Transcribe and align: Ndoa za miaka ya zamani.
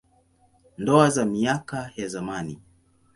Ndoa 0.77 1.09
za 1.09 1.25
miaka 1.25 1.91
ya 1.95 2.07
zamani. 2.07 2.59